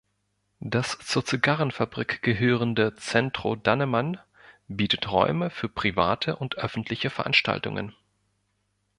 [0.63, 4.19] Das zur Zigarrenfabrik gehörende Centro Dannemann
[4.67, 7.93] bietet Räume für private und öffentliche Veranstaltungen.